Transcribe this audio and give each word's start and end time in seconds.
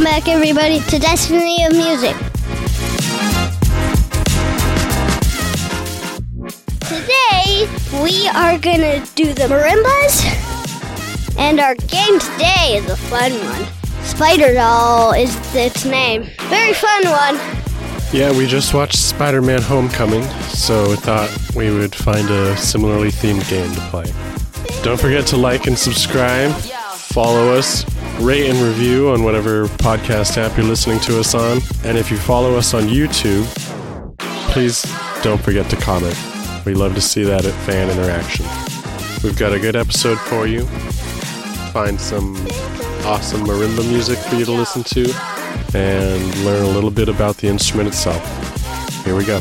Welcome 0.00 0.18
back, 0.18 0.28
everybody, 0.34 0.80
to 0.80 0.98
Destiny 0.98 1.62
of 1.66 1.72
Music. 1.72 2.16
Today, 6.88 7.68
we 8.02 8.26
are 8.28 8.56
gonna 8.56 9.04
do 9.14 9.34
the 9.34 9.46
marimbas, 9.50 10.24
and 11.36 11.60
our 11.60 11.74
game 11.74 12.18
today 12.18 12.78
is 12.78 12.88
a 12.88 12.96
fun 12.96 13.32
one. 13.32 13.66
Spider 14.02 14.54
Doll 14.54 15.12
is 15.12 15.36
its 15.54 15.84
name. 15.84 16.30
Very 16.48 16.72
fun 16.72 17.02
one. 17.10 17.34
Yeah, 18.10 18.34
we 18.34 18.46
just 18.46 18.72
watched 18.72 18.96
Spider 18.96 19.42
Man 19.42 19.60
Homecoming, 19.60 20.22
so 20.48 20.88
we 20.88 20.96
thought 20.96 21.30
we 21.54 21.70
would 21.70 21.94
find 21.94 22.30
a 22.30 22.56
similarly 22.56 23.10
themed 23.10 23.46
game 23.50 23.70
to 23.74 23.80
play. 23.90 24.10
Don't 24.82 24.98
forget 24.98 25.26
to 25.26 25.36
like 25.36 25.66
and 25.66 25.76
subscribe, 25.76 26.52
follow 26.52 27.52
us, 27.52 27.84
rate 28.20 28.48
and 28.48 28.58
review 28.58 29.08
on 29.10 29.24
whatever 29.24 29.66
podcast 29.66 30.36
app 30.36 30.56
you're 30.56 30.66
listening 30.66 31.00
to 31.00 31.18
us 31.18 31.34
on, 31.34 31.60
and 31.84 31.96
if 31.96 32.10
you 32.10 32.18
follow 32.18 32.56
us 32.56 32.74
on 32.74 32.84
YouTube, 32.84 33.44
please 34.52 34.82
don't 35.22 35.40
forget 35.40 35.68
to 35.70 35.76
comment. 35.76 36.16
We 36.64 36.74
love 36.74 36.94
to 36.94 37.00
see 37.00 37.24
that 37.24 37.44
at 37.44 37.54
fan 37.64 37.90
interaction. 37.90 38.46
We've 39.22 39.38
got 39.38 39.52
a 39.52 39.58
good 39.58 39.76
episode 39.76 40.18
for 40.18 40.46
you. 40.46 40.66
Find 41.72 42.00
some 42.00 42.36
awesome 43.04 43.44
marimba 43.44 43.88
music 43.88 44.18
for 44.18 44.36
you 44.36 44.44
to 44.44 44.52
listen 44.52 44.82
to 44.84 45.12
and 45.74 46.44
learn 46.44 46.64
a 46.64 46.70
little 46.70 46.90
bit 46.90 47.08
about 47.08 47.38
the 47.38 47.48
instrument 47.48 47.88
itself. 47.88 49.04
Here 49.04 49.16
we 49.16 49.24
go. 49.24 49.40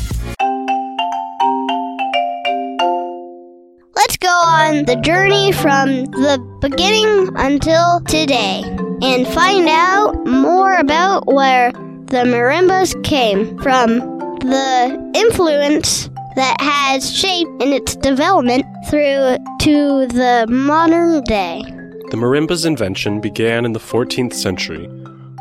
On 4.69 4.85
the 4.85 4.95
journey 4.97 5.51
from 5.51 6.05
the 6.05 6.37
beginning 6.61 7.35
until 7.37 8.01
today 8.01 8.61
and 9.01 9.27
find 9.27 9.67
out 9.67 10.13
more 10.27 10.75
about 10.75 11.25
where 11.25 11.71
the 11.71 12.23
marimbas 12.23 12.93
came 13.03 13.57
from, 13.63 13.97
the 14.41 15.11
influence 15.15 16.07
that 16.35 16.55
has 16.61 17.11
shaped 17.11 17.49
in 17.63 17.73
its 17.73 17.95
development 17.95 18.63
through 18.87 19.37
to 19.59 20.05
the 20.05 20.45
modern 20.47 21.23
day. 21.23 21.63
The 22.11 22.17
marimba's 22.17 22.65
invention 22.65 23.19
began 23.19 23.65
in 23.65 23.73
the 23.73 23.79
14th 23.79 24.35
century, 24.35 24.87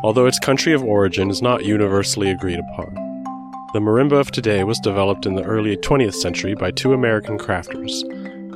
although 0.03 0.25
its 0.25 0.39
country 0.39 0.73
of 0.73 0.83
origin 0.83 1.29
is 1.29 1.43
not 1.43 1.67
universally 1.67 2.31
agreed 2.31 2.61
upon. 2.61 2.95
The 3.75 3.81
marimba 3.81 4.19
of 4.19 4.31
today 4.31 4.65
was 4.65 4.81
developed 4.81 5.27
in 5.27 5.35
the 5.35 5.45
early 5.45 5.77
20th 5.77 6.15
century 6.15 6.55
by 6.55 6.71
two 6.71 6.95
American 6.95 7.37
crafters, 7.37 8.03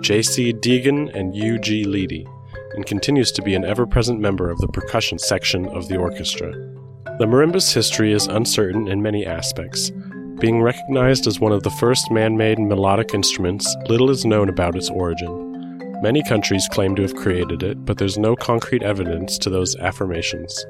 J.C. 0.03 0.53
Deagan 0.53 1.15
and 1.15 1.35
U.G. 1.35 1.85
Leedy, 1.85 2.27
and 2.75 2.85
continues 2.85 3.31
to 3.31 3.41
be 3.41 3.55
an 3.55 3.65
ever 3.65 3.87
present 3.87 4.19
member 4.19 4.51
of 4.51 4.59
the 4.59 4.67
percussion 4.67 5.17
section 5.17 5.69
of 5.69 5.87
the 5.87 5.97
orchestra. 5.97 6.51
The 7.21 7.27
marimba's 7.27 7.73
history 7.73 8.13
is 8.13 8.27
uncertain 8.27 8.89
in 8.89 9.01
many 9.01 9.25
aspects. 9.25 9.93
Being 10.41 10.61
recognized 10.61 11.29
as 11.29 11.39
one 11.39 11.53
of 11.53 11.63
the 11.63 11.71
first 11.71 12.11
man 12.11 12.37
made 12.37 12.59
melodic 12.59 13.15
instruments, 13.15 13.77
little 13.89 14.11
is 14.11 14.25
known 14.25 14.49
about 14.49 14.75
its 14.75 14.91
origin. 14.91 16.01
Many 16.03 16.25
countries 16.25 16.69
claim 16.73 16.97
to 16.97 17.03
have 17.03 17.15
created 17.15 17.63
it, 17.63 17.85
but 17.85 17.99
there's 17.99 18.19
no 18.19 18.35
concrete 18.35 18.83
evidence 18.83 19.39
to 19.39 19.51
those 19.51 19.77
affirmations. 19.77 20.67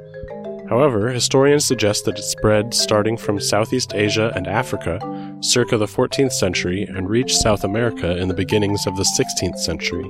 However, 0.68 1.08
historians 1.08 1.64
suggest 1.64 2.04
that 2.04 2.18
it 2.18 2.22
spread 2.22 2.74
starting 2.74 3.16
from 3.16 3.40
Southeast 3.40 3.94
Asia 3.94 4.30
and 4.36 4.46
Africa 4.46 4.98
circa 5.42 5.76
the 5.76 5.86
14th 5.86 6.32
century 6.32 6.84
and 6.84 7.10
reached 7.10 7.36
South 7.36 7.64
America 7.64 8.16
in 8.16 8.28
the 8.28 8.34
beginnings 8.34 8.86
of 8.86 8.96
the 8.96 9.02
16th 9.02 9.58
century. 9.58 10.08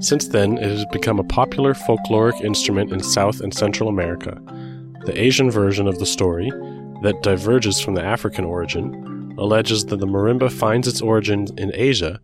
Since 0.00 0.28
then, 0.28 0.58
it 0.58 0.70
has 0.70 0.84
become 0.92 1.18
a 1.18 1.24
popular 1.24 1.74
folkloric 1.74 2.40
instrument 2.42 2.92
in 2.92 3.02
South 3.02 3.40
and 3.40 3.52
Central 3.52 3.88
America. 3.88 4.40
The 5.06 5.18
Asian 5.20 5.50
version 5.50 5.88
of 5.88 5.98
the 5.98 6.06
story, 6.06 6.50
that 7.02 7.22
diverges 7.22 7.80
from 7.80 7.94
the 7.94 8.04
African 8.04 8.44
origin, 8.44 9.34
alleges 9.38 9.86
that 9.86 9.96
the 9.98 10.06
marimba 10.06 10.50
finds 10.50 10.86
its 10.86 11.00
origin 11.00 11.46
in 11.56 11.72
Asia 11.74 12.20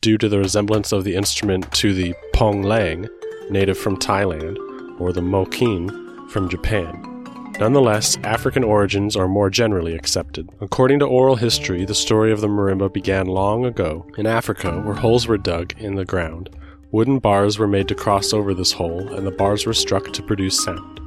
due 0.00 0.18
to 0.18 0.28
the 0.28 0.38
resemblance 0.38 0.92
of 0.92 1.04
the 1.04 1.14
instrument 1.14 1.72
to 1.72 1.94
the 1.94 2.14
pong 2.32 2.62
lang, 2.62 3.08
native 3.50 3.78
from 3.78 3.96
Thailand, 3.96 4.58
or 5.00 5.12
the 5.12 5.20
mokkin 5.20 6.30
from 6.30 6.48
Japan. 6.48 7.15
Nonetheless, 7.58 8.18
African 8.22 8.62
origins 8.62 9.16
are 9.16 9.26
more 9.26 9.48
generally 9.48 9.94
accepted. 9.94 10.50
According 10.60 10.98
to 10.98 11.06
oral 11.06 11.36
history, 11.36 11.86
the 11.86 11.94
story 11.94 12.30
of 12.30 12.42
the 12.42 12.48
marimba 12.48 12.92
began 12.92 13.26
long 13.26 13.64
ago 13.64 14.06
in 14.18 14.26
Africa, 14.26 14.78
where 14.82 14.94
holes 14.94 15.26
were 15.26 15.38
dug 15.38 15.72
in 15.78 15.94
the 15.94 16.04
ground. 16.04 16.50
Wooden 16.90 17.18
bars 17.18 17.58
were 17.58 17.66
made 17.66 17.88
to 17.88 17.94
cross 17.94 18.34
over 18.34 18.52
this 18.52 18.72
hole, 18.72 19.08
and 19.14 19.26
the 19.26 19.30
bars 19.30 19.64
were 19.64 19.72
struck 19.72 20.12
to 20.12 20.22
produce 20.22 20.62
sound. 20.62 21.00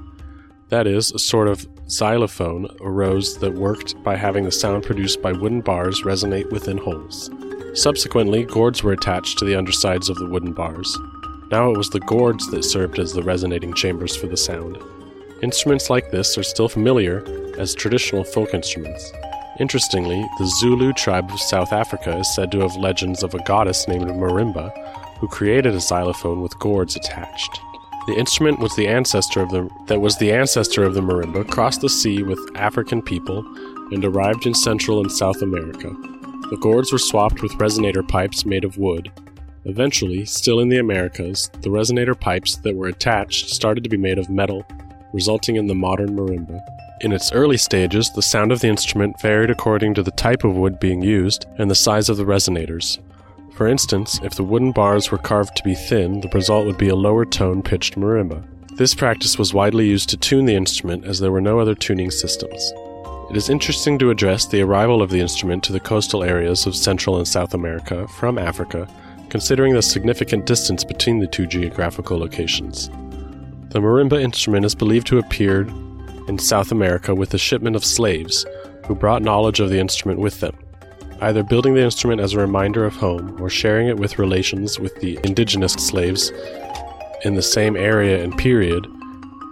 That 0.70 0.88
is, 0.88 1.12
a 1.12 1.20
sort 1.20 1.48
of 1.48 1.68
xylophone 1.88 2.68
arose 2.82 3.38
that 3.40 3.54
worked 3.54 4.02
by 4.04 4.16
having 4.16 4.44
the 4.44 4.52
sound 4.52 4.84
produced 4.84 5.22
by 5.22 5.32
wooden 5.32 5.62
bars 5.62 6.02
resonate 6.02 6.52
within 6.52 6.78
holes. 6.80 7.30
Subsequently, 7.76 8.44
gourds 8.44 8.84
were 8.84 8.94
attached 8.94 9.38
to 9.38 9.46
the 9.46 9.56
undersides 9.56 10.10
of 10.10 10.18
the 10.18 10.28
wooden 10.28 10.54
bars. 10.54 10.98
Now 11.52 11.72
it 11.72 11.78
was 11.78 11.92
the 11.92 12.00
gourds 12.00 12.50
that 12.52 12.64
served 12.64 12.98
as 12.98 13.14
the 13.14 13.24
resonating 13.24 13.74
chambers 13.74 14.16
for 14.16 14.28
the 14.28 14.38
sound. 14.38 14.78
Instruments 15.42 15.90
like 15.90 16.12
this 16.12 16.38
are 16.38 16.44
still 16.44 16.68
familiar 16.68 17.24
as 17.58 17.74
traditional 17.74 18.24
folk 18.24 18.54
instruments. 18.54 19.14
Interestingly, 19.60 20.26
the 20.38 20.48
Zulu 20.60 20.94
tribe 20.94 21.32
of 21.32 21.40
South 21.40 21.72
Africa 21.72 22.18
is 22.18 22.34
said 22.36 22.52
to 22.52 22.60
have 22.60 22.76
legends 22.76 23.24
of 23.24 23.34
a 23.34 23.44
goddess 23.44 23.88
named 23.88 24.08
Marimba 24.08 24.72
who 25.20 25.28
created 25.28 25.74
a 25.76 25.80
xylophone 25.80 26.42
with 26.42 26.58
gourds 26.60 26.96
attached. 26.96 27.60
The 28.08 28.16
instrument 28.16 28.60
was 28.60 28.76
the 28.76 28.88
ancestor 28.88 29.42
of 29.42 29.50
the 29.52 29.70
that 29.88 30.02
was 30.02 30.18
the 30.18 30.32
ancestor 30.32 30.84
of 30.84 30.94
the 30.94 31.02
marimba, 31.02 31.48
crossed 31.48 31.82
the 31.82 31.90
sea 31.90 32.24
with 32.24 32.40
African 32.56 33.02
people, 33.02 33.46
and 33.92 34.04
arrived 34.04 34.46
in 34.46 34.54
Central 34.54 35.00
and 35.00 35.12
South 35.12 35.42
America. 35.42 35.90
The 36.50 36.58
gourds 36.60 36.92
were 36.92 36.98
swapped 36.98 37.44
with 37.44 37.52
resonator 37.54 38.08
pipes 38.08 38.46
made 38.46 38.64
of 38.64 38.78
wood. 38.78 39.12
Eventually, 39.66 40.26
still 40.26 40.60
in 40.60 40.70
the 40.70 40.80
Americas, 40.80 41.52
the 41.62 41.70
resonator 41.70 42.20
pipes 42.20 42.56
that 42.58 42.76
were 42.76 42.88
attached 42.88 43.50
started 43.50 43.84
to 43.84 43.90
be 43.90 43.98
made 43.98 44.18
of 44.18 44.30
metal, 44.30 44.66
resulting 45.14 45.56
in 45.56 45.68
the 45.68 45.76
modern 45.76 46.16
marimba. 46.16 46.62
In 47.02 47.12
its 47.12 47.32
early 47.32 47.58
stages, 47.58 48.12
the 48.12 48.22
sound 48.22 48.52
of 48.52 48.60
the 48.60 48.68
instrument 48.68 49.20
varied 49.22 49.50
according 49.50 49.94
to 49.94 50.04
the 50.04 50.12
type 50.12 50.44
of 50.44 50.56
wood 50.56 50.80
being 50.80 51.02
used 51.02 51.46
and 51.58 51.72
the 51.72 51.76
size 51.76 52.10
of 52.10 52.18
the 52.18 52.26
resonators. 52.26 53.00
For 53.54 53.68
instance, 53.68 54.20
if 54.24 54.36
the 54.36 54.44
wooden 54.44 54.72
bars 54.72 55.12
were 55.12 55.18
carved 55.18 55.56
to 55.58 55.64
be 55.64 55.76
thin, 55.76 56.22
the 56.22 56.30
result 56.30 56.66
would 56.66 56.78
be 56.78 56.90
a 56.90 56.96
lower 56.96 57.26
tone 57.26 57.62
pitched 57.62 57.96
marimba. 57.96 58.44
This 58.76 58.96
practice 58.96 59.38
was 59.38 59.54
widely 59.54 59.88
used 59.88 60.10
to 60.10 60.18
tune 60.18 60.46
the 60.46 60.56
instrument 60.56 61.06
as 61.06 61.20
there 61.20 61.32
were 61.32 61.42
no 61.42 61.60
other 61.60 61.76
tuning 61.76 62.12
systems. 62.12 62.74
It 63.30 63.38
is 63.38 63.50
interesting 63.50 64.00
to 64.00 64.10
address 64.10 64.46
the 64.46 64.62
arrival 64.62 65.02
of 65.02 65.10
the 65.10 65.20
instrument 65.20 65.64
to 65.66 65.74
the 65.74 65.80
coastal 65.80 66.24
areas 66.24 66.66
of 66.66 66.76
Central 66.76 67.18
and 67.18 67.28
South 67.28 67.54
America 67.54 68.08
from 68.08 68.38
Africa, 68.38 68.88
considering 69.30 69.74
the 69.74 69.82
significant 69.82 70.46
distance 70.46 70.84
between 70.84 71.20
the 71.20 71.28
two 71.28 71.46
geographical 71.46 72.18
locations. 72.18 72.90
The 73.70 73.80
marimba 73.80 74.22
instrument 74.22 74.66
is 74.66 74.76
believed 74.76 75.08
to 75.08 75.18
have 75.18 75.26
appeared 75.26 75.70
in 76.28 76.40
South 76.40 76.72
America 76.72 77.14
with 77.14 77.34
a 77.34 77.38
shipment 77.38 77.76
of 77.76 77.86
slaves, 77.86 78.46
who 78.88 78.96
brought 78.96 79.22
knowledge 79.22 79.60
of 79.60 79.70
the 79.70 79.80
instrument 79.80 80.20
with 80.20 80.40
them 80.40 80.58
either 81.22 81.44
building 81.44 81.74
the 81.74 81.84
instrument 81.84 82.22
as 82.22 82.34
a 82.34 82.40
reminder 82.40 82.86
of 82.86 82.96
home 82.96 83.40
or 83.42 83.50
sharing 83.50 83.88
it 83.88 83.98
with 83.98 84.20
relations 84.20 84.80
with 84.80 84.96
the 85.02 85.20
indigenous 85.24 85.74
slaves 85.74 86.32
in 87.26 87.36
the 87.36 87.42
same 87.42 87.76
area 87.76 88.24
and 88.24 88.38
period. 88.38 88.88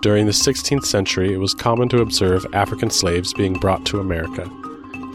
During 0.02 0.26
the 0.26 0.32
16th 0.32 0.86
century, 0.86 1.34
it 1.34 1.40
was 1.40 1.54
common 1.54 1.90
to 1.90 2.02
observe 2.02 2.46
African 2.54 2.90
slaves 2.90 3.34
being 3.34 3.54
brought 3.54 3.86
to 3.88 4.00
America. 4.00 4.50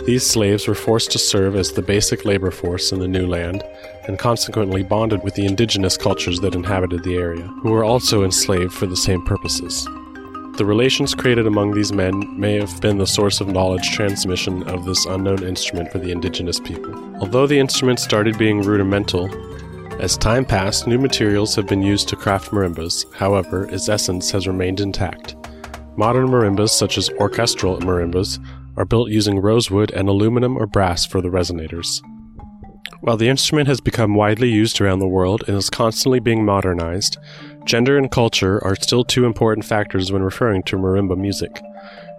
These 0.05 0.27
slaves 0.27 0.67
were 0.67 0.75
forced 0.75 1.13
to 1.13 1.19
serve 1.19 1.57
as 1.57 1.73
the 1.73 1.83
basic 1.83 2.25
labor 2.25 2.51
force 2.51 2.93
in 2.93 2.99
the 2.99 3.09
new 3.09 3.27
land 3.27 3.63
and 4.07 4.19
consequently 4.19 4.83
bonded 4.83 5.23
with 5.23 5.35
the 5.35 5.47
indigenous 5.47 5.97
cultures 5.97 6.41
that 6.41 6.55
inhabited 6.55 7.05
the 7.05 7.17
area, 7.17 7.47
who 7.63 7.71
were 7.71 7.85
also 7.85 8.25
enslaved 8.25 8.73
for 8.73 8.87
the 8.87 8.97
same 8.97 9.23
purposes. 9.25 9.85
The 10.57 10.67
relations 10.67 11.15
created 11.15 11.47
among 11.47 11.73
these 11.73 11.93
men 11.93 12.39
may 12.39 12.59
have 12.59 12.81
been 12.81 12.99
the 12.99 13.07
source 13.07 13.41
of 13.41 13.49
knowledge 13.49 13.91
transmission 13.91 14.63
of 14.65 14.85
this 14.85 15.07
unknown 15.07 15.43
instrument 15.45 15.91
for 15.91 15.99
the 15.99 16.13
indigenous 16.13 16.61
people. 16.61 16.95
Although 17.21 17.47
the 17.47 17.59
instrument 17.59 18.01
started 18.01 18.37
being 18.37 18.61
rudimental, 18.61 19.31
as 19.99 20.17
time 20.17 20.45
passed, 20.45 20.87
new 20.87 20.99
materials 20.99 21.55
have 21.55 21.67
been 21.67 21.83
used 21.83 22.09
to 22.09 22.17
craft 22.17 22.51
marimbas. 22.51 23.11
However, 23.15 23.65
its 23.71 23.89
essence 23.89 24.31
has 24.33 24.47
remained 24.47 24.81
intact. 24.81 25.37
Modern 25.97 26.29
marimbas, 26.29 26.71
such 26.71 26.99
as 26.99 27.09
orchestral 27.21 27.79
marimbas, 27.79 28.39
are 28.77 28.85
built 28.85 29.11
using 29.11 29.39
rosewood 29.39 29.91
and 29.93 30.09
aluminum 30.09 30.57
or 30.57 30.67
brass 30.67 31.07
for 31.07 31.21
the 31.21 31.29
resonators. 31.29 32.03
While 33.03 33.17
the 33.17 33.29
instrument 33.29 33.67
has 33.67 33.81
become 33.81 34.15
widely 34.15 34.49
used 34.49 34.81
around 34.81 35.01
the 35.01 35.09
world 35.09 35.43
and 35.49 35.57
is 35.57 35.69
constantly 35.69 36.21
being 36.21 36.45
modernized, 36.45 37.19
Gender 37.65 37.99
and 37.99 38.09
culture 38.09 38.63
are 38.65 38.77
still 38.77 39.03
two 39.03 39.25
important 39.25 39.65
factors 39.65 40.13
when 40.13 40.23
referring 40.23 40.63
to 40.65 40.77
marimba 40.77 41.19
music. 41.19 41.61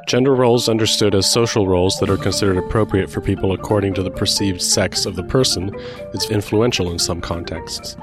Gender 0.09 0.35
roles 0.35 0.67
understood 0.67 1.15
as 1.15 1.31
social 1.31 1.67
roles 1.69 1.97
that 1.99 2.09
are 2.09 2.17
considered 2.17 2.57
appropriate 2.57 3.09
for 3.09 3.21
people 3.21 3.53
according 3.53 3.93
to 3.93 4.03
the 4.03 4.11
perceived 4.11 4.61
sex 4.61 5.05
of 5.05 5.15
the 5.15 5.23
person 5.23 5.73
is 6.13 6.29
influential 6.29 6.91
in 6.91 6.99
some 6.99 7.21
contexts. 7.21 7.95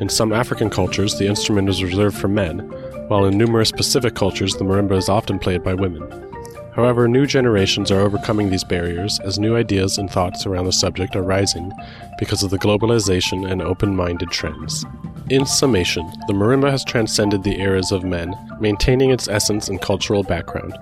In 0.00 0.08
some 0.08 0.32
African 0.32 0.70
cultures, 0.70 1.18
the 1.18 1.26
instrument 1.26 1.68
is 1.68 1.84
reserved 1.84 2.16
for 2.16 2.28
men, 2.28 2.60
while 3.08 3.26
in 3.26 3.36
numerous 3.36 3.72
Pacific 3.72 4.14
cultures 4.14 4.54
the 4.54 4.64
marimba 4.64 4.96
is 4.96 5.10
often 5.10 5.38
played 5.38 5.62
by 5.62 5.74
women. 5.74 6.31
However, 6.74 7.06
new 7.06 7.26
generations 7.26 7.90
are 7.90 8.00
overcoming 8.00 8.48
these 8.48 8.64
barriers 8.64 9.20
as 9.20 9.38
new 9.38 9.56
ideas 9.56 9.98
and 9.98 10.10
thoughts 10.10 10.46
around 10.46 10.64
the 10.64 10.72
subject 10.72 11.14
are 11.14 11.22
rising 11.22 11.70
because 12.18 12.42
of 12.42 12.50
the 12.50 12.58
globalization 12.58 13.50
and 13.50 13.60
open 13.60 13.94
minded 13.94 14.30
trends. 14.30 14.84
In 15.28 15.44
summation, 15.44 16.10
the 16.26 16.32
marimba 16.32 16.70
has 16.70 16.84
transcended 16.84 17.42
the 17.42 17.60
eras 17.60 17.92
of 17.92 18.04
men, 18.04 18.34
maintaining 18.58 19.10
its 19.10 19.28
essence 19.28 19.68
and 19.68 19.80
cultural 19.80 20.22
background. 20.22 20.76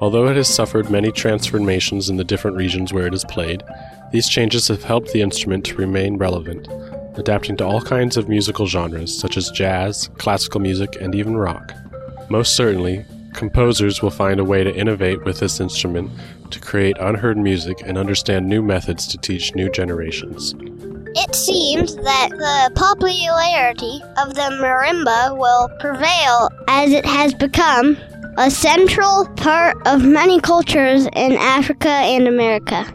Although 0.00 0.28
it 0.28 0.36
has 0.36 0.52
suffered 0.52 0.90
many 0.90 1.12
transformations 1.12 2.10
in 2.10 2.16
the 2.16 2.24
different 2.24 2.56
regions 2.56 2.92
where 2.92 3.06
it 3.06 3.14
is 3.14 3.24
played, 3.24 3.62
these 4.12 4.28
changes 4.28 4.68
have 4.68 4.84
helped 4.84 5.12
the 5.12 5.22
instrument 5.22 5.64
to 5.66 5.76
remain 5.76 6.16
relevant, 6.16 6.68
adapting 7.14 7.56
to 7.58 7.64
all 7.64 7.80
kinds 7.80 8.16
of 8.16 8.28
musical 8.28 8.66
genres 8.66 9.16
such 9.18 9.36
as 9.36 9.50
jazz, 9.50 10.08
classical 10.18 10.60
music, 10.60 10.96
and 11.00 11.14
even 11.14 11.36
rock. 11.36 11.72
Most 12.28 12.56
certainly, 12.56 13.04
composers 13.36 14.02
will 14.02 14.10
find 14.10 14.40
a 14.40 14.44
way 14.44 14.64
to 14.64 14.74
innovate 14.74 15.22
with 15.24 15.38
this 15.38 15.60
instrument 15.60 16.10
to 16.50 16.58
create 16.60 16.96
unheard 16.98 17.36
music 17.36 17.82
and 17.84 17.98
understand 17.98 18.48
new 18.48 18.62
methods 18.62 19.06
to 19.06 19.18
teach 19.18 19.54
new 19.54 19.70
generations. 19.70 20.54
It 21.18 21.34
seems 21.34 21.94
that 21.96 22.30
the 22.30 22.70
popularity 22.74 24.02
of 24.18 24.34
the 24.34 24.58
marimba 24.60 25.36
will 25.38 25.68
prevail 25.78 26.50
as 26.68 26.92
it 26.92 27.06
has 27.06 27.32
become 27.34 27.96
a 28.38 28.50
central 28.50 29.26
part 29.36 29.76
of 29.86 30.04
many 30.04 30.40
cultures 30.40 31.06
in 31.14 31.32
Africa 31.32 31.88
and 31.88 32.28
America. 32.28 32.86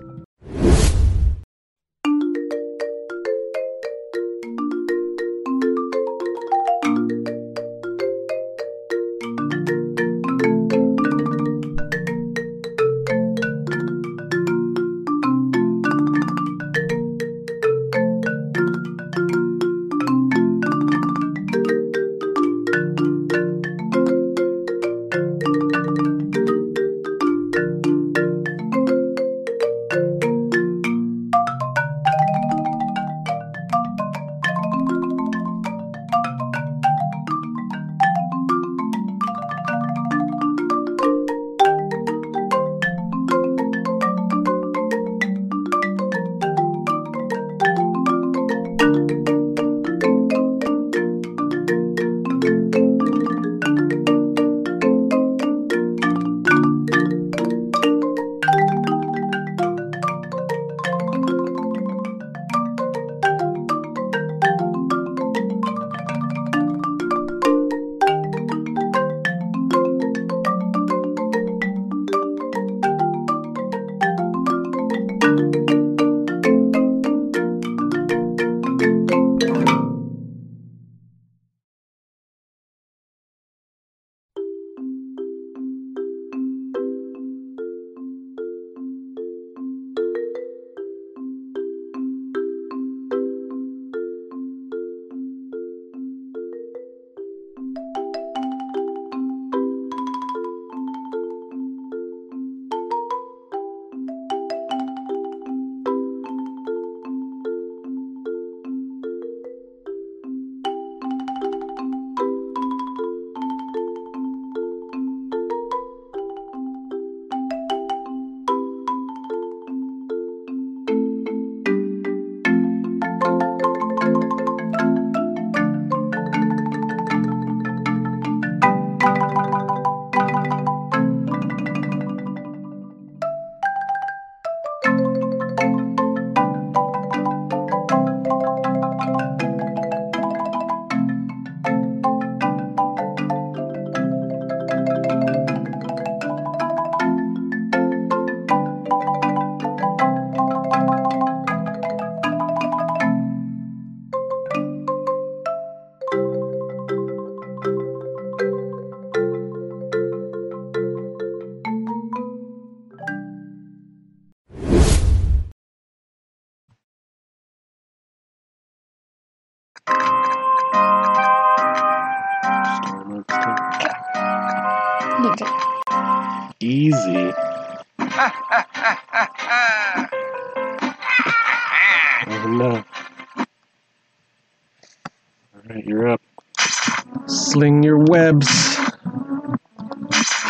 Your 187.61 187.99
webs, 187.99 188.75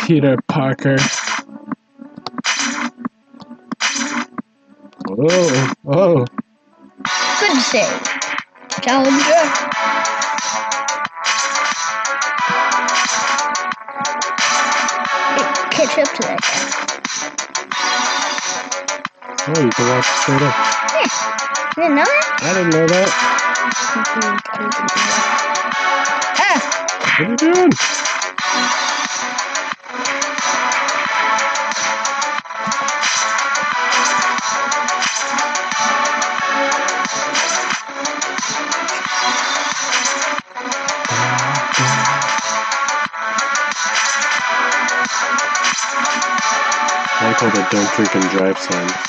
Peter 0.06 0.38
Parker. 0.48 0.96
Oh, 5.10 5.72
oh, 5.86 6.24
Good 7.38 7.60
save. 7.60 8.02
Challenger. 8.80 9.44
Catch 15.70 15.98
up 15.98 16.08
to 16.14 16.22
that 16.22 16.40
guy. 16.40 16.64
oh, 19.48 19.60
you 19.60 19.70
can 19.70 19.86
walk 19.88 20.04
straight 20.04 20.42
up. 20.42 20.56
You 21.76 21.82
didn't 21.82 21.96
know 21.96 22.04
that? 22.04 22.40
I 22.40 22.54
didn't 22.54 22.70
know 22.70 22.86
that. 22.86 23.10
What 27.18 27.28
are 27.28 27.30
you 27.32 27.36
doing? 27.38 27.72
I 47.20 47.26
like 47.28 47.42
all 47.42 47.50
the 47.50 47.62
don't 47.70 47.92
drink 47.94 48.14
and 48.16 48.30
drive 48.30 48.58
sign. 48.58 49.00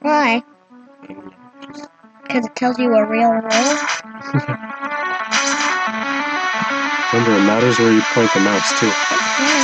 why? 0.00 0.44
Mm. 0.44 0.88
I 1.02 1.06
don't 1.08 1.26
know, 1.26 1.72
just- 1.74 1.90
Because 2.22 2.46
it 2.46 2.56
tells 2.56 2.78
you 2.78 2.94
a 2.94 3.06
real 3.06 3.32
road? 3.32 3.89
Remember, 7.12 7.36
it 7.36 7.44
matters 7.44 7.78
where 7.80 7.92
you 7.92 8.02
point 8.14 8.32
the 8.34 8.40
mouse 8.40 8.72
too. 8.78 9.59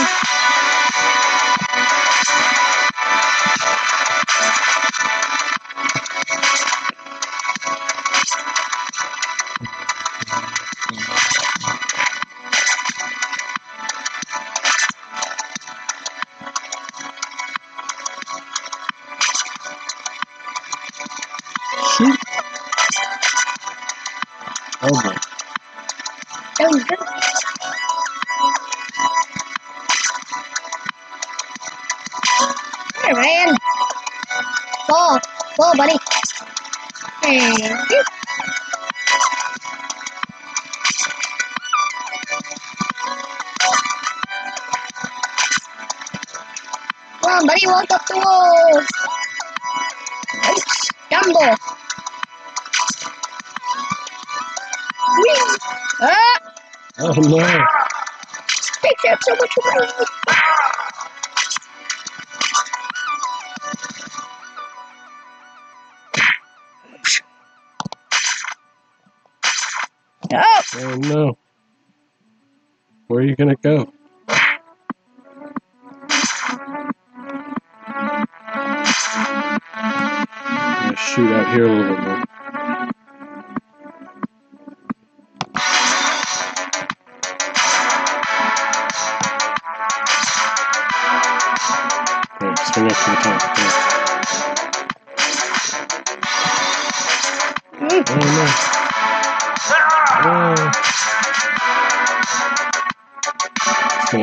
There, 33.07 33.15
man. 33.15 33.57
Ball. 34.89 35.21
Ball, 35.57 35.77
buddy. 35.77 35.97
Thank 37.23 37.59
you. 37.61 38.03
Come 47.23 47.31
on, 47.31 47.47
buddy, 47.47 47.67
walk 47.67 47.91
up 47.93 48.07
the. 48.09 48.87
Don't 50.43 50.59
stumble. 50.59 51.57
Whee! 55.19 55.57
Ah! 56.03 56.41
Oh 56.99 57.13
no. 57.15 57.67
takes 58.83 59.05
up 59.11 59.19
so 59.23 59.35
much 59.37 59.53
room. 59.65 60.07
Where 73.17 73.25
are 73.25 73.29
you 73.29 73.35
gonna 73.35 73.57
go? 73.57 73.91
I'm 80.53 80.85
gonna 80.85 80.97
shoot 80.97 81.33
out 81.33 81.55
here 81.55 81.65
a 81.65 81.69
little 81.71 81.97
bit 81.97 82.05
more. 82.05 82.25
Okay, 92.43 92.63
swing 92.65 92.87
up 92.91 92.99
to 92.99 93.11
the 93.11 93.17
top. 93.17 93.43
Mm, 97.81 98.05
Oh 98.11 98.19
no. 98.21 98.66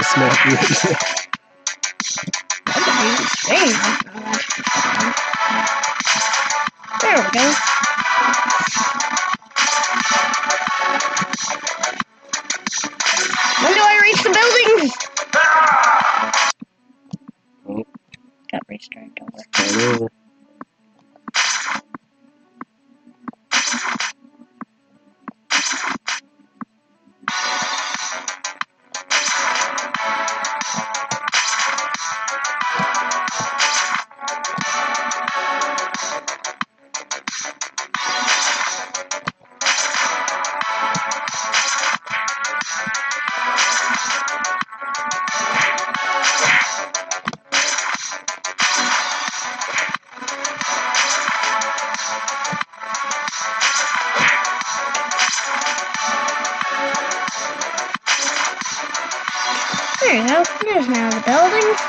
Gonna 0.03 0.31
smack 0.31 0.45
you. 0.45 0.95
somebody's. 3.43 3.77
There 7.01 7.17
we 7.17 7.31
go. 7.31 7.82
You 60.13 60.27
go. 60.27 60.43
There's 60.61 60.87
now 60.89 61.09
the 61.09 61.21
buildings. 61.25 61.81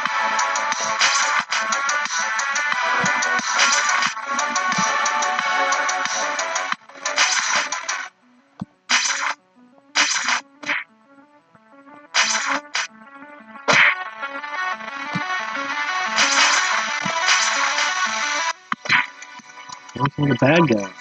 Look 19.96 20.12
for 20.14 20.28
the 20.28 20.36
bad 20.40 20.68
guys. 20.68 20.94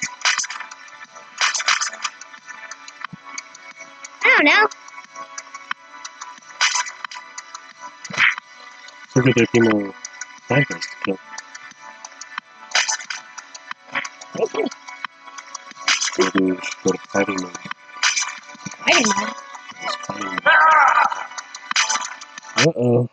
I 4.23 4.35
don't 4.37 4.45
know. 4.45 4.72
Go 16.85 16.91
to 16.91 16.99
fighting 17.09 17.37
mode. 17.41 17.57
I 18.85 18.93
didn't 18.93 19.17
know. 19.17 19.33
It's 19.83 19.97
fighting 20.07 20.29
mode. 20.31 20.41
Uh 22.57 22.73
oh. 22.77 23.09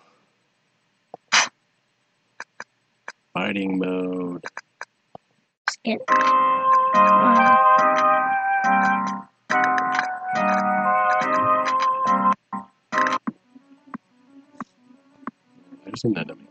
There's 16.02 16.12
an 16.12 16.18
enemy. 16.18 16.48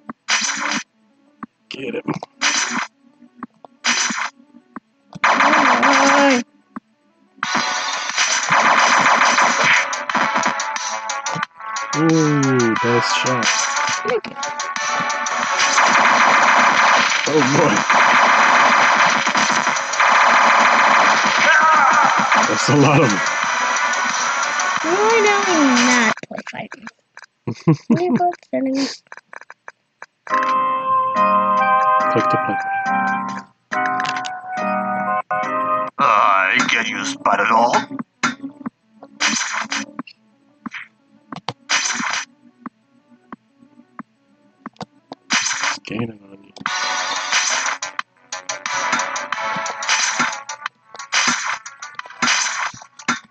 Get 1.70 1.96
him. 1.96 2.03
uh, 5.63 6.41
Ooh, 11.98 12.75
nice 12.84 13.13
shot. 13.13 13.48
Oh 17.27 17.41
boy. 17.58 17.84
That's 22.48 22.70
a 22.70 22.77
lot 22.77 23.03
of 23.03 23.10
them. 23.12 23.22
Why 24.82 25.22
don't 25.24 25.50
we 25.50 25.65
not 25.86 26.13
play 26.27 26.39
fighting? 26.51 26.88
we 27.89 28.10
both 28.12 28.36
enemies. 28.53 29.03
Click 32.29 32.41
to 32.41 32.45
play. 32.45 32.57
Uh, 35.98 36.67
can 36.67 36.86
you 36.86 37.03
spot 37.05 37.39
it 37.39 37.51
all? 37.51 37.74
Scanning 45.31 46.19
on 46.24 46.43
you. 46.43 46.53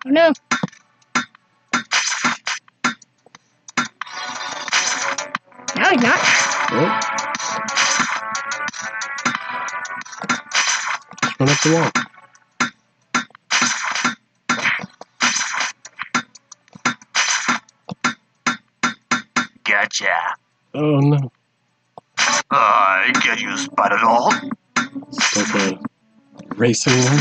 Oh 0.07 0.11
no. 0.11 0.33
No, 5.77 5.91
he's 5.91 6.03
not. 6.03 6.19
Nope. 6.73 7.28
Run 11.39 11.49
up 11.51 11.61
the 11.63 11.73
wall. 11.73 11.91
Gotcha. 19.65 20.07
Oh 20.75 20.99
no. 21.01 21.31
Uh, 22.51 22.57
I 22.57 23.13
get 23.23 23.41
you, 23.41 23.57
Spider-Doll. 23.57 24.33
Okay. 25.37 25.79
racing 26.57 26.99
one. 27.05 27.21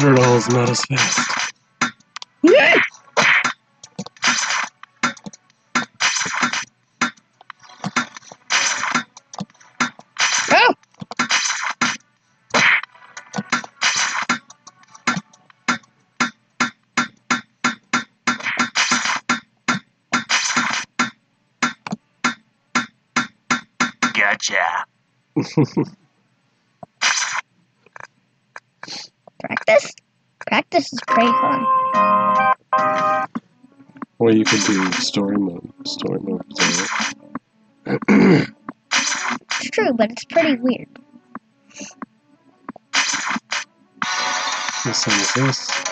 Doll's 0.00 0.48
not 0.48 0.70
as 0.70 0.84
fast. 0.86 1.30
Oh! 10.52 10.74
Gotcha. 24.14 24.86
Practice? 29.40 29.92
Practice 30.80 30.94
is 30.94 31.00
pretty 31.06 31.30
fun. 31.32 31.66
Or 34.18 34.30
you 34.30 34.44
could 34.44 34.60
do 34.64 34.92
story 34.92 35.36
mode. 35.36 35.70
Story 35.86 36.20
mode 36.22 36.42
is 36.50 36.88
alright. 37.86 38.48
It's 39.60 39.70
true, 39.72 39.92
but 39.92 40.10
it's 40.10 40.24
pretty 40.24 40.56
weird. 40.56 40.88
The 44.84 44.94
same 44.94 45.20
as 45.20 45.34
this. 45.34 45.89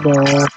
The 0.00 0.50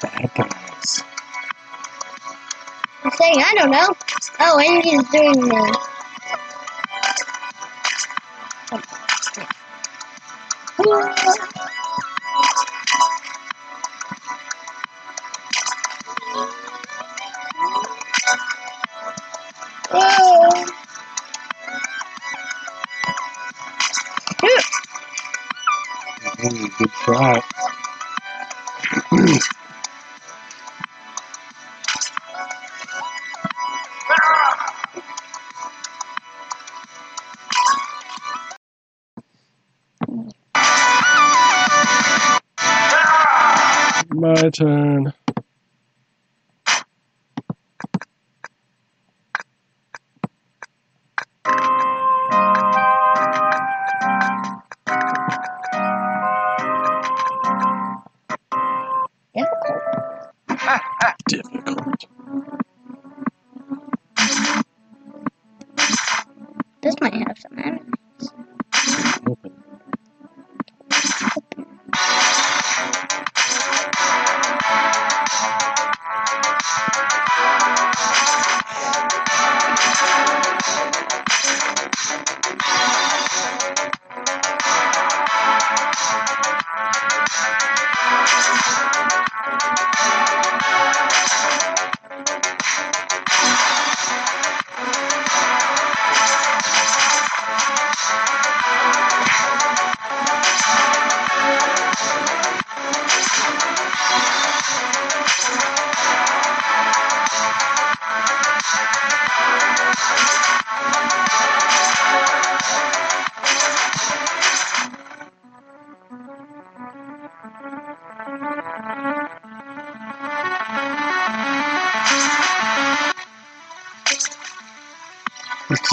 bad 0.00 0.30
guys. 0.34 1.02
I'm 3.04 3.10
saying 3.12 3.42
I 3.44 3.54
don't 3.56 3.70
know. 3.70 3.94
Oh, 4.40 4.58
and 4.58 4.84
he's 4.84 5.02
doing 5.10 5.48
the. 5.48 5.88
Good. 27.08 27.42
My 44.10 44.50
turn. 44.50 45.12
This 66.88 66.96
might 67.02 67.12
have 67.12 67.36
some 67.38 67.58
enemies. 67.58 67.92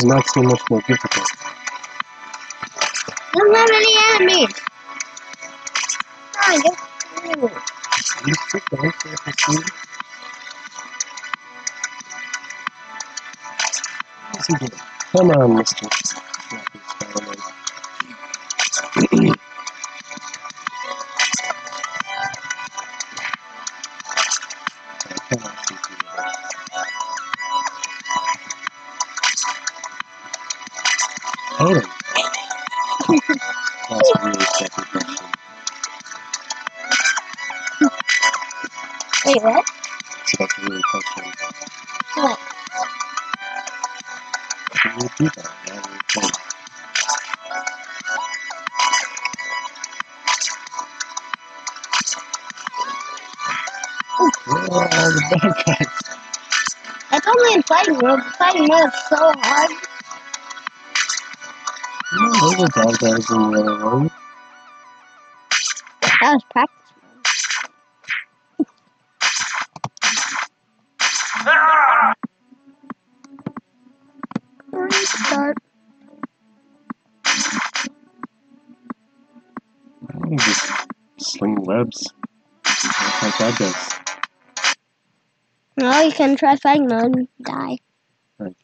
Not 0.03 0.27
seem 0.29 0.47
much 0.47 0.61
more 0.69 0.81
difficult. 0.87 1.27
Doesn't 3.33 3.55
have 3.55 3.69
any 3.73 3.95
enemies. 4.15 4.55
Get 6.63 6.77
through. 7.23 7.49
You 8.27 8.35
sit 8.51 8.63
down 8.71 8.93
so 9.01 9.09
I 9.11 9.17
can 9.23 9.33
see. 9.37 9.63
What's 14.31 14.47
he 14.47 14.55
doing? 14.55 14.71
Come 15.13 15.31
on, 15.31 15.63
Mr. 15.63 15.89
Oh. 31.59 31.81
That's 33.89 34.11
a 34.15 34.19
really 34.23 34.47
tricky 34.57 34.83
question. 34.91 35.27
Wait, 39.25 39.43
what? 39.43 39.65
So 40.25 40.37
that's 40.39 40.59
really 40.59 40.81
tough 40.91 41.05
one. 41.15 41.33
What? 42.15 42.39
Oh, 42.75 42.85
Can 44.71 44.91
you 44.93 45.03
repeat 45.03 45.33
that? 45.35 45.51
Yeah, 45.67 45.81
really 45.85 45.99
fun. 46.13 46.31
Where 54.45 54.59
are 54.59 54.89
all 54.93 55.11
the 55.11 55.23
bad 55.41 55.65
guys? 55.65 55.87
That's 57.11 57.27
only 57.27 57.53
in 57.55 57.63
fighting 57.63 57.99
mode. 58.01 58.21
Fighting 58.39 58.67
mode 58.67 58.87
is 58.89 58.93
so 59.09 59.17
hard. 59.43 59.71
No, 62.45 62.51
those 62.51 62.59
are 62.59 62.85
bad 62.85 62.99
guys 62.99 63.31
in 63.31 63.51
the 63.51 63.59
other 63.59 63.85
one. 63.85 64.11
That 66.21 66.33
was 66.33 66.43
practice. 66.51 66.93
Restart. 74.71 75.57
Don't 80.11 80.31
you 80.31 80.37
just 80.37 80.87
sling 81.17 81.63
webs? 81.63 82.13
Like 83.23 83.37
that 83.39 83.55
does. 83.57 83.89
No, 85.77 85.99
you 86.01 86.11
can 86.11 86.35
try 86.35 86.55
fighting 86.57 86.87
mode 86.89 87.15
and 87.15 87.27
die. 87.41 87.79
Alright, 88.39 88.55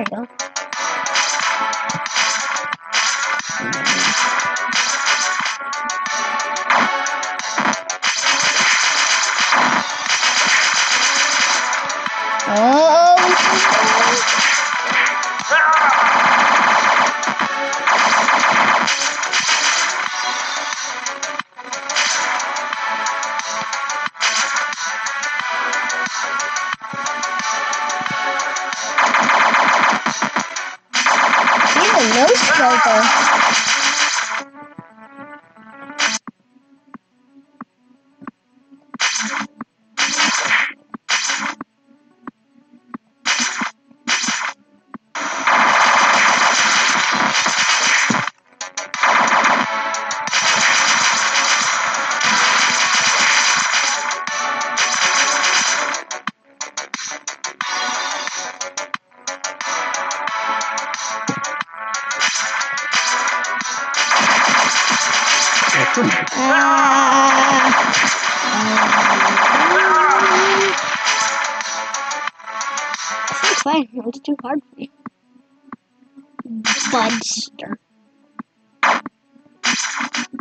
there 0.00 0.06
you 0.20 0.26
go. 0.28 0.39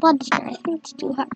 I 0.04 0.56
think 0.66 0.80
it's 0.80 0.94
too 0.94 1.14
hard. 1.14 1.28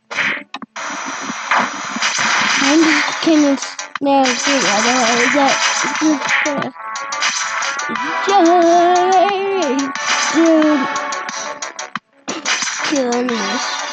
I'm 2.49 2.83
just 2.83 3.25
gonna 3.25 3.57
snare 3.57 4.25
through. 4.25 4.55
I 4.55 4.81
don't 4.85 4.99
that. 5.35 5.55
Just 5.81 5.99
gonna. 6.01 6.73
Dude. 10.33 10.87
Kill 12.85 13.13
enemies. 13.13 13.92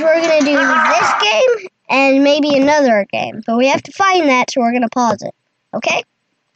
We're 0.00 0.20
gonna 0.20 0.40
do 0.40 0.56
this 0.56 1.12
game 1.20 1.68
and 1.88 2.24
maybe 2.24 2.56
another 2.56 3.06
game. 3.10 3.42
But 3.46 3.56
we 3.56 3.66
have 3.68 3.82
to 3.82 3.92
find 3.92 4.28
that, 4.28 4.50
so 4.50 4.60
we're 4.60 4.72
gonna 4.72 4.88
pause 4.88 5.22
it. 5.22 5.34
Okay? 5.74 6.02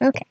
Okay. 0.02 0.26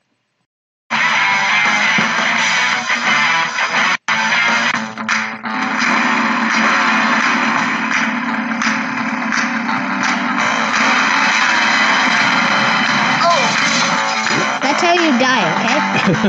That's 14.62 14.82
how 14.82 14.94
you 14.94 15.18
die, 15.18 15.52
okay? 15.52 15.78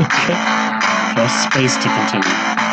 okay. 0.04 1.14
Press 1.14 1.44
space 1.44 1.76
to 1.76 1.88
continue. 1.88 2.63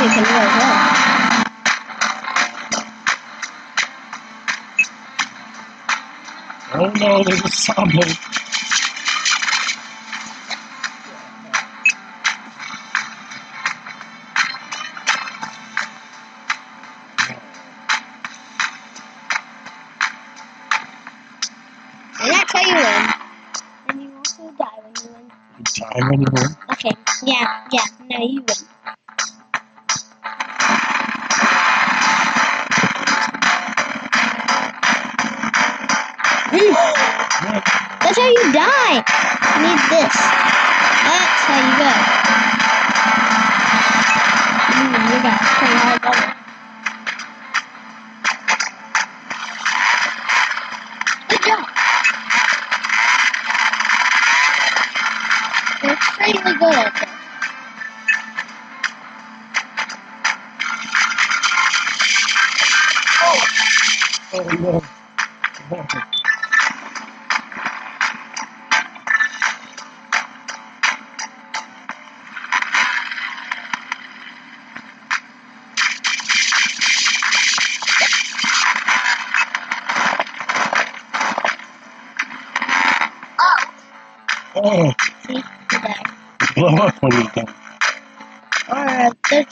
Tricks 0.00 0.14
can 0.14 0.24
do 0.24 0.30
as 0.30 0.56
well. 0.56 0.94
Oh 6.72 6.90
no, 7.00 7.22
there's 7.24 7.44
a 7.44 7.48
sawmill. 7.48 8.08
And 22.20 22.32
that's 22.32 22.52
how 22.54 22.62
you 22.62 22.74
win. 22.74 23.12
And 23.88 24.02
you 24.02 24.16
also 24.16 24.50
die 24.52 24.66
when 24.82 24.94
you 25.04 25.12
win. 25.12 25.32
You 25.58 25.64
die 25.74 26.08
when 26.08 26.20
you 26.22 26.26
win. 26.32 26.56
Okay, 26.72 26.90
yeah, 27.24 27.46
yeah, 27.70 27.84
now 28.08 28.22
you 28.24 28.40
win. 28.48 28.69
go 56.60 56.66
out 56.68 56.94
there. 57.00 57.14
Oh, 63.22 63.46
oh 64.34 64.42
no. 64.60 64.99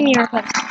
In 0.00 0.06
me 0.06 0.14
your 0.16 0.26
place. 0.28 0.69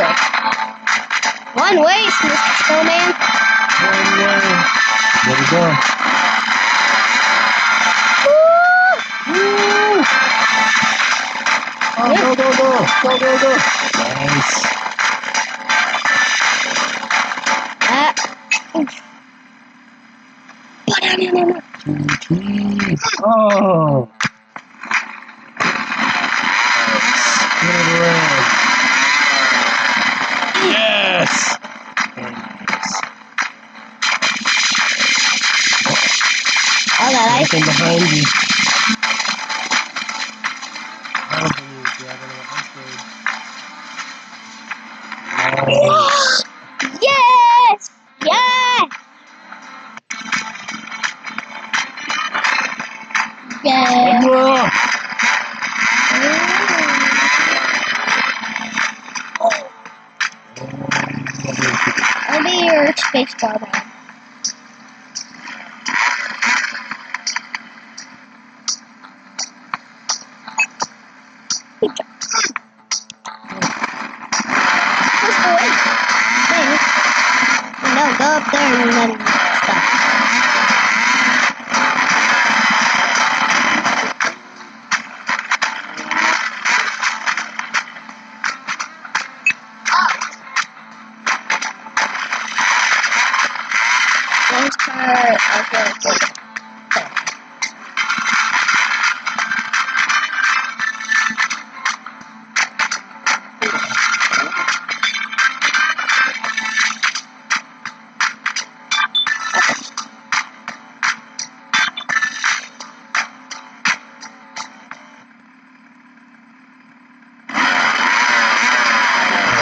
stuff. 0.00 0.18
One 1.54 1.78
way, 1.84 2.00
Mr. 2.08 2.32
Snowman. 2.64 3.12
One 3.84 4.10
way. 4.20 4.64
There 5.26 5.36
we 5.40 5.46
go. 5.52 5.64
Woo! 8.24 9.34
Woo! 9.34 10.04
Oh, 11.98 12.16
go, 12.16 12.34
go, 12.36 12.48
go. 12.56 12.86
Go, 13.02 13.18
go, 13.18 13.38
go. 13.40 13.89
Baseball. 63.12 63.58
button. 63.60 63.89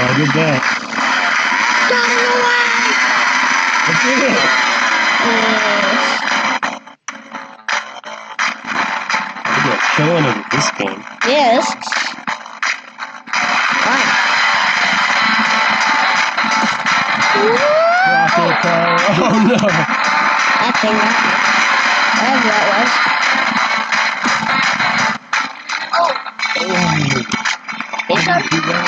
I 0.00 0.14
did 0.16 0.30
that. 0.30 0.62
got 1.90 2.06
it 2.06 2.22
away! 2.38 2.70
I 3.82 3.92
did 3.98 4.20
it. 4.30 4.38
Yes. 5.26 5.98
You're 9.66 9.82
killing 9.98 10.22
it 10.22 10.38
at 10.38 10.46
this 10.54 10.70
game. 10.78 11.02
Yes. 11.26 11.66
Fine. 13.82 14.10
Rocket 18.06 18.54
power. 18.62 19.02
Oh 19.18 19.34
no. 19.50 19.58
That 19.58 20.74
thing 20.78 20.94
got 20.94 21.18
me. 21.26 21.32
Whatever 22.22 22.48
that 22.54 22.64
was. 22.70 22.90
Oh. 25.98 26.14
It's 28.10 28.28
up. 28.28 28.87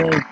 Drake. 0.00 0.29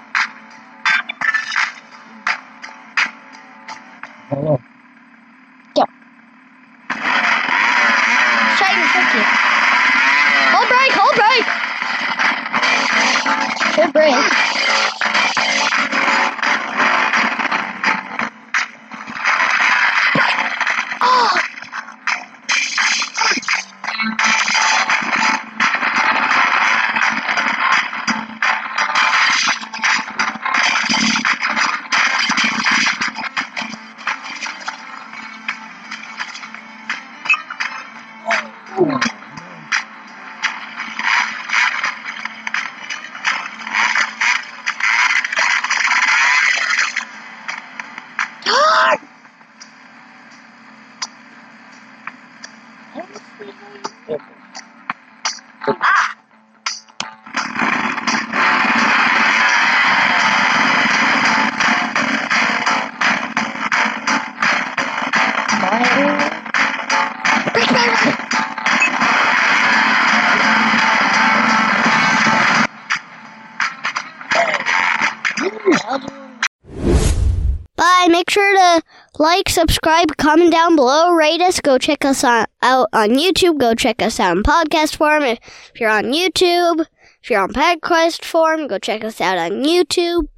Subscribe, 79.59 80.17
comment 80.19 80.53
down 80.53 80.77
below, 80.77 81.11
rate 81.11 81.41
us. 81.41 81.59
Go 81.61 81.79
check 81.79 82.05
us 82.05 82.23
on, 82.23 82.47
out 82.63 82.87
on 82.93 83.09
YouTube. 83.09 83.59
Go 83.59 83.75
check 83.75 84.01
us 84.01 84.21
out 84.21 84.37
on 84.37 84.45
podcast 84.45 84.95
form. 84.95 85.25
If, 85.25 85.41
if 85.75 85.81
you're 85.81 85.91
on 85.91 86.05
YouTube, 86.13 86.87
if 87.21 87.29
you're 87.29 87.41
on 87.41 87.53
podcast 87.53 88.25
form, 88.25 88.69
go 88.69 88.79
check 88.79 89.03
us 89.03 89.21
out 89.21 89.37
on 89.37 89.65
YouTube. 89.65 90.29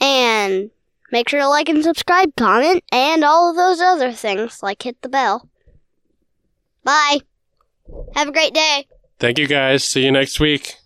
And 0.00 0.70
make 1.10 1.28
sure 1.28 1.40
to 1.40 1.48
like 1.48 1.68
and 1.68 1.82
subscribe, 1.82 2.36
comment, 2.36 2.84
and 2.92 3.24
all 3.24 3.50
of 3.50 3.56
those 3.56 3.80
other 3.80 4.12
things, 4.12 4.62
like 4.62 4.84
hit 4.84 5.02
the 5.02 5.08
bell. 5.08 5.48
Bye. 6.84 7.18
Have 8.14 8.28
a 8.28 8.32
great 8.32 8.54
day. 8.54 8.86
Thank 9.18 9.40
you 9.40 9.48
guys. 9.48 9.82
See 9.82 10.04
you 10.04 10.12
next 10.12 10.38
week. 10.38 10.76